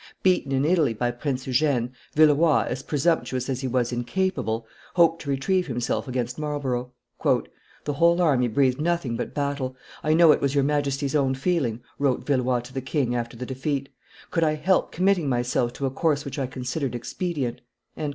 [0.23, 5.29] Beaten in Italy by Prince Eugene, Villeroi, as presumptuous as he was incapable, hoped to
[5.29, 6.91] retrieve himself against Marlborough.
[7.23, 11.81] "The whole army breathed nothing but battle; I know it was your Majesty's own feeling,"
[11.99, 13.89] wrote Villeroi to the king, after the defeat:
[14.31, 17.61] "could I help committing myself to a course which I considered expedient?"